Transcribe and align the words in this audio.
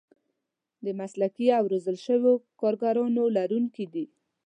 د 0.85 0.87
مسلکي 0.99 1.47
او 1.57 1.63
روزل 1.71 1.97
شوو 2.05 2.33
کارګرانو 2.61 3.23
لرونکي 3.37 3.85
دي. 3.93 4.05